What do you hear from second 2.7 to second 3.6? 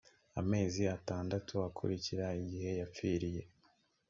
yapfiriye